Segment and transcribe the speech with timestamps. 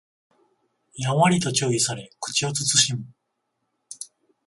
[0.95, 3.05] やんわりと注意され口を慎む